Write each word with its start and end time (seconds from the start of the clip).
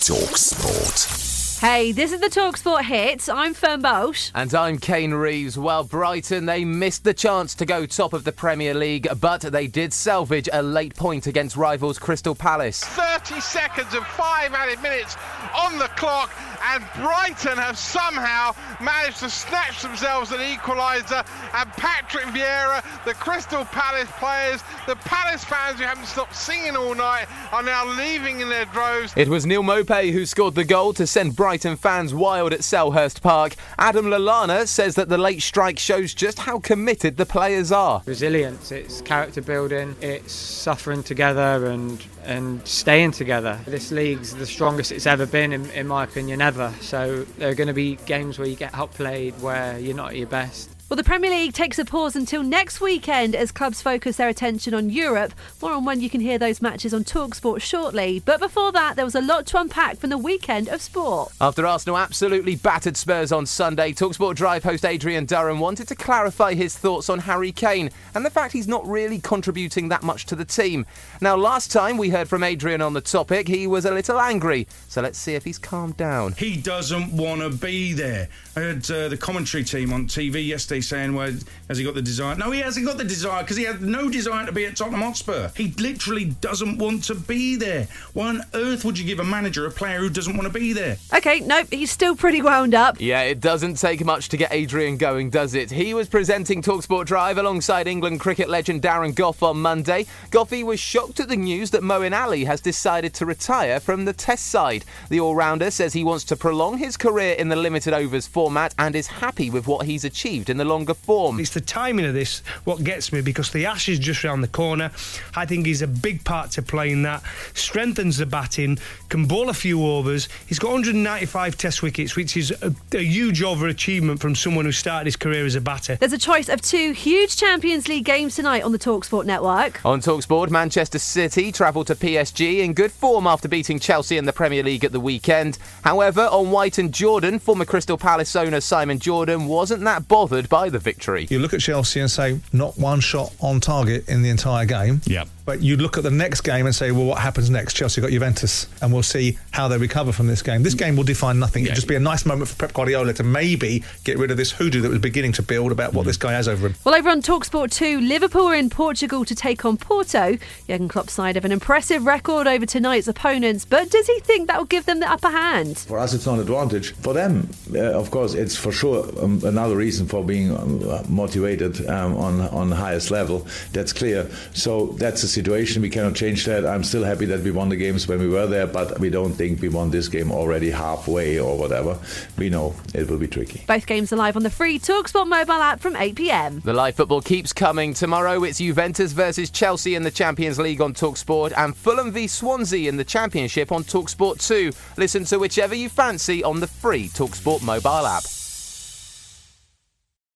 Talk 0.00 0.38
Sport. 0.38 1.39
Hey, 1.60 1.92
this 1.92 2.12
is 2.12 2.22
the 2.22 2.28
Talksport 2.28 2.84
hit. 2.84 3.28
I'm 3.28 3.52
Fern 3.52 3.82
Bosch. 3.82 4.30
And 4.34 4.54
I'm 4.54 4.78
Kane 4.78 5.12
Reeves. 5.12 5.58
Well, 5.58 5.84
Brighton, 5.84 6.46
they 6.46 6.64
missed 6.64 7.04
the 7.04 7.12
chance 7.12 7.54
to 7.56 7.66
go 7.66 7.84
top 7.84 8.14
of 8.14 8.24
the 8.24 8.32
Premier 8.32 8.72
League, 8.72 9.06
but 9.20 9.42
they 9.42 9.66
did 9.66 9.92
salvage 9.92 10.48
a 10.54 10.62
late 10.62 10.96
point 10.96 11.26
against 11.26 11.58
rivals 11.58 11.98
Crystal 11.98 12.34
Palace. 12.34 12.82
30 12.82 13.42
seconds 13.42 13.92
and 13.92 14.06
five 14.06 14.54
added 14.54 14.80
minutes 14.80 15.18
on 15.54 15.78
the 15.78 15.88
clock, 15.98 16.32
and 16.64 16.82
Brighton 16.96 17.58
have 17.58 17.76
somehow 17.76 18.54
managed 18.80 19.18
to 19.18 19.28
snatch 19.28 19.82
themselves 19.82 20.32
an 20.32 20.38
equaliser. 20.38 21.26
And 21.52 21.70
Patrick 21.72 22.24
Vieira, 22.24 22.82
the 23.04 23.12
Crystal 23.12 23.66
Palace 23.66 24.08
players, 24.12 24.62
the 24.86 24.96
Palace 24.96 25.44
fans 25.44 25.78
who 25.78 25.84
haven't 25.84 26.06
stopped 26.06 26.34
singing 26.34 26.74
all 26.74 26.94
night, 26.94 27.26
are 27.52 27.62
now 27.62 27.84
leaving 27.86 28.40
in 28.40 28.48
their 28.48 28.64
droves. 28.64 29.12
It 29.14 29.28
was 29.28 29.44
Neal 29.44 29.62
Maupay 29.62 30.10
who 30.10 30.24
scored 30.24 30.54
the 30.54 30.64
goal 30.64 30.94
to 30.94 31.06
send 31.06 31.36
Brighton 31.36 31.49
fans 31.58 32.14
wild 32.14 32.52
at 32.52 32.60
Selhurst 32.60 33.22
Park. 33.22 33.56
Adam 33.78 34.06
Lallana 34.06 34.66
says 34.66 34.94
that 34.94 35.08
the 35.08 35.18
late 35.18 35.42
strike 35.42 35.78
shows 35.78 36.14
just 36.14 36.38
how 36.38 36.58
committed 36.58 37.16
the 37.16 37.26
players 37.26 37.72
are. 37.72 38.02
resilience, 38.06 38.72
it's 38.72 39.00
character 39.02 39.42
building, 39.42 39.96
it's 40.00 40.32
suffering 40.32 41.02
together 41.02 41.66
and 41.66 42.04
and 42.24 42.66
staying 42.66 43.12
together. 43.12 43.58
This 43.66 43.90
league's 43.90 44.34
the 44.34 44.46
strongest 44.46 44.92
it's 44.92 45.06
ever 45.06 45.26
been, 45.26 45.52
in, 45.52 45.68
in 45.70 45.86
my 45.86 46.04
opinion, 46.04 46.40
ever. 46.40 46.72
So 46.80 47.24
there 47.38 47.50
are 47.50 47.54
going 47.54 47.68
to 47.68 47.74
be 47.74 47.96
games 48.06 48.38
where 48.38 48.48
you 48.48 48.56
get 48.56 48.74
outplayed, 48.74 49.34
where 49.40 49.78
you're 49.78 49.96
not 49.96 50.10
at 50.10 50.16
your 50.16 50.26
best. 50.26 50.79
Well, 50.90 50.96
the 50.96 51.04
Premier 51.04 51.30
League 51.30 51.52
takes 51.52 51.78
a 51.78 51.84
pause 51.84 52.16
until 52.16 52.42
next 52.42 52.80
weekend 52.80 53.36
as 53.36 53.52
clubs 53.52 53.80
focus 53.80 54.16
their 54.16 54.28
attention 54.28 54.74
on 54.74 54.90
Europe. 54.90 55.32
More 55.62 55.70
on 55.70 55.84
when 55.84 56.00
you 56.00 56.10
can 56.10 56.20
hear 56.20 56.36
those 56.36 56.60
matches 56.60 56.92
on 56.92 57.04
Talksport 57.04 57.62
shortly. 57.62 58.20
But 58.24 58.40
before 58.40 58.72
that, 58.72 58.96
there 58.96 59.04
was 59.04 59.14
a 59.14 59.20
lot 59.20 59.46
to 59.46 59.60
unpack 59.60 59.98
from 59.98 60.10
the 60.10 60.18
weekend 60.18 60.66
of 60.66 60.82
sport. 60.82 61.30
After 61.40 61.64
Arsenal 61.64 61.96
absolutely 61.96 62.56
battered 62.56 62.96
Spurs 62.96 63.30
on 63.30 63.46
Sunday, 63.46 63.92
Talksport 63.92 64.34
Drive 64.34 64.64
host 64.64 64.84
Adrian 64.84 65.26
Durham 65.26 65.60
wanted 65.60 65.86
to 65.86 65.94
clarify 65.94 66.54
his 66.54 66.76
thoughts 66.76 67.08
on 67.08 67.20
Harry 67.20 67.52
Kane 67.52 67.90
and 68.16 68.26
the 68.26 68.30
fact 68.30 68.52
he's 68.52 68.66
not 68.66 68.84
really 68.84 69.20
contributing 69.20 69.90
that 69.90 70.02
much 70.02 70.26
to 70.26 70.34
the 70.34 70.44
team. 70.44 70.86
Now, 71.20 71.36
last 71.36 71.70
time 71.70 71.98
we 71.98 72.10
heard 72.10 72.28
from 72.28 72.42
Adrian 72.42 72.82
on 72.82 72.94
the 72.94 73.00
topic, 73.00 73.46
he 73.46 73.68
was 73.68 73.84
a 73.84 73.94
little 73.94 74.18
angry. 74.18 74.66
So 74.88 75.02
let's 75.02 75.20
see 75.20 75.36
if 75.36 75.44
he's 75.44 75.56
calmed 75.56 75.96
down. 75.96 76.32
He 76.32 76.56
doesn't 76.56 77.12
want 77.12 77.42
to 77.42 77.50
be 77.50 77.92
there. 77.92 78.28
I 78.56 78.60
heard 78.60 78.90
uh, 78.90 79.06
the 79.06 79.16
commentary 79.16 79.62
team 79.62 79.92
on 79.92 80.08
TV 80.08 80.44
yesterday 80.44 80.79
saying, 80.82 81.14
well, 81.14 81.32
has 81.68 81.78
he 81.78 81.84
got 81.84 81.94
the 81.94 82.02
desire? 82.02 82.36
No, 82.36 82.50
he 82.50 82.60
hasn't 82.60 82.86
got 82.86 82.98
the 82.98 83.04
desire 83.04 83.42
because 83.42 83.56
he 83.56 83.64
had 83.64 83.82
no 83.82 84.08
desire 84.08 84.46
to 84.46 84.52
be 84.52 84.66
at 84.66 84.76
Tottenham 84.76 85.02
Hotspur. 85.02 85.50
He 85.56 85.72
literally 85.78 86.26
doesn't 86.26 86.78
want 86.78 87.04
to 87.04 87.14
be 87.14 87.56
there. 87.56 87.88
Why 88.12 88.28
on 88.28 88.42
earth 88.54 88.84
would 88.84 88.98
you 88.98 89.04
give 89.04 89.20
a 89.20 89.24
manager 89.24 89.66
a 89.66 89.70
player 89.70 89.98
who 89.98 90.10
doesn't 90.10 90.36
want 90.36 90.52
to 90.52 90.58
be 90.58 90.72
there? 90.72 90.96
Okay, 91.14 91.40
nope, 91.40 91.68
he's 91.70 91.90
still 91.90 92.16
pretty 92.16 92.42
wound 92.42 92.74
up. 92.74 93.00
Yeah, 93.00 93.22
it 93.22 93.40
doesn't 93.40 93.76
take 93.76 94.04
much 94.04 94.28
to 94.30 94.36
get 94.36 94.52
Adrian 94.52 94.96
going, 94.96 95.30
does 95.30 95.54
it? 95.54 95.70
He 95.70 95.94
was 95.94 96.08
presenting 96.08 96.62
Talksport 96.62 97.06
Drive 97.06 97.38
alongside 97.38 97.86
England 97.86 98.20
cricket 98.20 98.48
legend 98.48 98.82
Darren 98.82 99.14
Gough 99.14 99.42
on 99.42 99.60
Monday. 99.60 100.06
Goughie 100.30 100.64
was 100.64 100.80
shocked 100.80 101.20
at 101.20 101.28
the 101.28 101.36
news 101.36 101.70
that 101.70 101.82
Moeen 101.82 102.18
Ali 102.18 102.44
has 102.44 102.60
decided 102.60 103.14
to 103.14 103.26
retire 103.26 103.80
from 103.80 104.04
the 104.04 104.12
Test 104.12 104.46
side. 104.46 104.84
The 105.08 105.20
all-rounder 105.20 105.70
says 105.70 105.92
he 105.92 106.04
wants 106.04 106.24
to 106.24 106.36
prolong 106.36 106.78
his 106.78 106.96
career 106.96 107.34
in 107.34 107.48
the 107.48 107.56
limited 107.56 107.92
overs 107.92 108.26
format 108.26 108.74
and 108.78 108.94
is 108.94 109.06
happy 109.06 109.50
with 109.50 109.66
what 109.66 109.86
he's 109.86 110.04
achieved 110.04 110.50
in 110.50 110.56
the 110.56 110.64
longer 110.70 110.94
form. 110.94 111.40
It's 111.40 111.50
the 111.50 111.60
timing 111.60 112.06
of 112.06 112.14
this 112.14 112.42
what 112.64 112.82
gets 112.84 113.12
me 113.12 113.20
because 113.20 113.50
the 113.50 113.66
Ashes 113.66 113.98
just 113.98 114.24
round 114.24 114.42
the 114.42 114.48
corner. 114.48 114.90
I 115.36 115.44
think 115.44 115.66
he's 115.66 115.82
a 115.82 115.86
big 115.86 116.24
part 116.24 116.52
to 116.52 116.62
play 116.62 116.90
in 116.90 117.02
that. 117.02 117.22
Strengthens 117.54 118.16
the 118.18 118.26
batting, 118.26 118.78
can 119.08 119.26
bowl 119.26 119.48
a 119.48 119.54
few 119.54 119.84
overs. 119.84 120.28
He's 120.46 120.58
got 120.58 120.68
195 120.68 121.56
Test 121.56 121.82
wickets, 121.82 122.16
which 122.16 122.36
is 122.36 122.52
a, 122.62 122.72
a 122.92 123.02
huge 123.02 123.40
overachievement 123.40 124.20
from 124.20 124.34
someone 124.34 124.64
who 124.64 124.72
started 124.72 125.06
his 125.06 125.16
career 125.16 125.44
as 125.44 125.56
a 125.56 125.60
batter. 125.60 125.96
There's 125.96 126.12
a 126.12 126.18
choice 126.18 126.48
of 126.48 126.62
two 126.62 126.92
huge 126.92 127.36
Champions 127.36 127.88
League 127.88 128.04
games 128.04 128.36
tonight 128.36 128.62
on 128.62 128.72
the 128.72 128.78
Talksport 128.78 129.24
network. 129.24 129.84
On 129.84 130.00
Talksport, 130.00 130.50
Manchester 130.50 130.98
City 130.98 131.50
travel 131.50 131.84
to 131.84 131.94
PSG 131.94 132.60
in 132.60 132.72
good 132.72 132.92
form 132.92 133.26
after 133.26 133.48
beating 133.48 133.78
Chelsea 133.78 134.16
in 134.16 134.24
the 134.24 134.32
Premier 134.32 134.62
League 134.62 134.84
at 134.84 134.92
the 134.92 135.00
weekend. 135.00 135.58
However, 135.82 136.22
on 136.22 136.50
White 136.50 136.78
and 136.78 136.92
Jordan, 136.92 137.38
former 137.38 137.64
Crystal 137.64 137.98
Palace 137.98 138.36
owner 138.36 138.60
Simon 138.60 138.98
Jordan 138.98 139.46
wasn't 139.46 139.82
that 139.84 140.06
bothered 140.06 140.48
by 140.48 140.59
the 140.68 140.78
victory. 140.78 141.26
You 141.30 141.38
look 141.38 141.54
at 141.54 141.60
Chelsea 141.60 142.00
and 142.00 142.10
say, 142.10 142.40
not 142.52 142.76
one 142.78 143.00
shot 143.00 143.32
on 143.40 143.60
target 143.60 144.08
in 144.08 144.22
the 144.22 144.28
entire 144.28 144.66
game. 144.66 145.00
Yeah. 145.06 145.24
But 145.50 145.62
you 145.62 145.76
look 145.76 145.98
at 145.98 146.04
the 146.04 146.12
next 146.12 146.42
game 146.42 146.66
and 146.66 146.72
say, 146.72 146.92
well, 146.92 147.06
what 147.06 147.18
happens 147.18 147.50
next? 147.50 147.74
Chelsea 147.74 148.00
got 148.00 148.10
Juventus, 148.10 148.68
and 148.82 148.92
we'll 148.92 149.02
see 149.02 149.36
how 149.50 149.66
they 149.66 149.78
recover 149.78 150.12
from 150.12 150.28
this 150.28 150.42
game. 150.42 150.62
This 150.62 150.74
game 150.74 150.94
will 150.94 151.02
define 151.02 151.40
nothing. 151.40 151.64
It'll 151.64 151.74
just 151.74 151.88
be 151.88 151.96
a 151.96 151.98
nice 151.98 152.24
moment 152.24 152.50
for 152.50 152.54
Pep 152.54 152.72
Guardiola 152.72 153.12
to 153.14 153.24
maybe 153.24 153.82
get 154.04 154.16
rid 154.16 154.30
of 154.30 154.36
this 154.36 154.52
hoodoo 154.52 154.80
that 154.82 154.88
was 154.88 155.00
beginning 155.00 155.32
to 155.32 155.42
build 155.42 155.72
about 155.72 155.92
what 155.92 156.06
this 156.06 156.16
guy 156.16 156.30
has 156.34 156.46
over 156.46 156.68
him. 156.68 156.76
Well, 156.84 156.94
over 156.94 157.10
on 157.10 157.20
Talksport 157.20 157.72
2, 157.72 158.00
Liverpool 158.00 158.46
are 158.46 158.54
in 158.54 158.70
Portugal 158.70 159.24
to 159.24 159.34
take 159.34 159.64
on 159.64 159.76
Porto. 159.76 160.38
Jurgen 160.68 160.86
Klopp's 160.86 161.14
side 161.14 161.34
have 161.34 161.44
an 161.44 161.50
impressive 161.50 162.06
record 162.06 162.46
over 162.46 162.64
tonight's 162.64 163.08
opponents, 163.08 163.64
but 163.64 163.90
does 163.90 164.06
he 164.06 164.20
think 164.20 164.46
that 164.46 164.56
will 164.56 164.66
give 164.66 164.86
them 164.86 165.00
the 165.00 165.10
upper 165.10 165.30
hand? 165.30 165.78
For 165.78 165.98
us, 165.98 166.14
it's 166.14 166.26
not 166.26 166.34
an 166.34 166.42
advantage. 166.42 166.92
For 166.92 167.12
them, 167.12 167.48
uh, 167.74 167.80
of 167.80 168.12
course, 168.12 168.34
it's 168.34 168.54
for 168.54 168.70
sure 168.70 169.04
um, 169.20 169.42
another 169.44 169.74
reason 169.74 170.06
for 170.06 170.24
being 170.24 170.56
um, 170.56 171.04
motivated 171.08 171.84
um, 171.88 172.16
on 172.16 172.40
on 172.40 172.70
the 172.70 172.76
highest 172.76 173.10
level. 173.10 173.48
That's 173.72 173.92
clear. 173.92 174.30
So 174.52 174.94
that's 174.96 175.22
the 175.22 175.39
situation. 175.40 175.80
We 175.80 175.90
cannot 175.90 176.14
change 176.14 176.44
that. 176.44 176.66
I'm 176.66 176.84
still 176.84 177.02
happy 177.02 177.24
that 177.26 177.40
we 177.40 177.50
won 177.50 177.70
the 177.70 177.76
games 177.76 178.06
when 178.06 178.18
we 178.18 178.28
were 178.28 178.46
there, 178.46 178.66
but 178.66 179.00
we 179.00 179.08
don't 179.08 179.32
think 179.32 179.60
we 179.62 179.68
won 179.68 179.90
this 179.90 180.08
game 180.08 180.30
already 180.30 180.70
halfway 180.70 181.38
or 181.40 181.56
whatever. 181.56 181.98
We 182.36 182.50
know 182.50 182.74
it 182.94 183.08
will 183.08 183.18
be 183.18 183.26
tricky. 183.26 183.64
Both 183.66 183.86
games 183.86 184.12
are 184.12 184.16
live 184.16 184.36
on 184.36 184.42
the 184.42 184.50
free 184.50 184.78
Talksport 184.78 185.28
mobile 185.28 185.62
app 185.70 185.80
from 185.80 185.96
8 185.96 186.14
pm. 186.14 186.60
The 186.60 186.74
live 186.74 186.96
football 186.96 187.22
keeps 187.22 187.52
coming. 187.52 187.94
Tomorrow 187.94 188.44
it's 188.44 188.58
Juventus 188.58 189.12
versus 189.12 189.50
Chelsea 189.50 189.94
in 189.94 190.02
the 190.02 190.10
Champions 190.10 190.58
League 190.58 190.82
on 190.82 190.92
Talksport 190.92 191.52
and 191.56 191.74
Fulham 191.74 192.12
v 192.12 192.26
Swansea 192.26 192.88
in 192.88 192.98
the 192.98 193.04
Championship 193.04 193.72
on 193.72 193.82
Talksport 193.84 194.46
2. 194.46 194.72
Listen 194.98 195.24
to 195.24 195.38
whichever 195.38 195.74
you 195.74 195.88
fancy 195.88 196.44
on 196.44 196.60
the 196.60 196.66
free 196.66 197.08
Talksport 197.08 197.62
mobile 197.62 198.06
app. 198.06 198.39